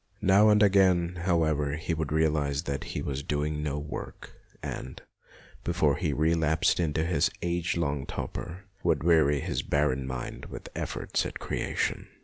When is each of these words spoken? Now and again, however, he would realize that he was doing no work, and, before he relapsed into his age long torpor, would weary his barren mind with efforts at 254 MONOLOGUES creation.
Now 0.23 0.49
and 0.49 0.63
again, 0.63 1.17
however, 1.25 1.75
he 1.75 1.93
would 1.93 2.11
realize 2.11 2.63
that 2.63 2.85
he 2.85 3.03
was 3.03 3.21
doing 3.21 3.61
no 3.61 3.77
work, 3.77 4.31
and, 4.63 4.99
before 5.63 5.97
he 5.97 6.11
relapsed 6.11 6.79
into 6.79 7.05
his 7.05 7.29
age 7.43 7.77
long 7.77 8.07
torpor, 8.07 8.65
would 8.81 9.03
weary 9.03 9.41
his 9.41 9.61
barren 9.61 10.07
mind 10.07 10.45
with 10.47 10.69
efforts 10.73 11.23
at 11.23 11.35
254 11.35 11.55
MONOLOGUES 11.55 11.65
creation. 11.77 12.07